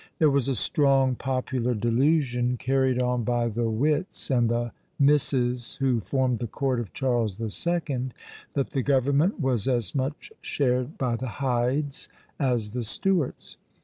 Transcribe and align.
There 0.17 0.31
was 0.31 0.47
a 0.47 0.55
strong 0.55 1.13
popular 1.13 1.75
delusion 1.75 2.57
carried 2.57 2.99
on 2.99 3.23
by 3.23 3.49
the 3.49 3.69
wits 3.69 4.31
and 4.31 4.49
the 4.49 4.71
Misses 4.97 5.75
who 5.75 5.99
formed 5.99 6.39
the 6.39 6.47
court 6.47 6.79
of 6.79 6.91
Charles 6.91 7.37
the 7.37 7.51
Second, 7.51 8.15
that 8.55 8.71
the 8.71 8.81
government 8.81 9.39
was 9.39 9.67
as 9.67 9.93
much 9.93 10.31
shared 10.41 10.97
by 10.97 11.17
the 11.17 11.27
Hydes 11.43 12.09
as 12.39 12.71
the 12.71 12.83
Stuarts. 12.83 13.57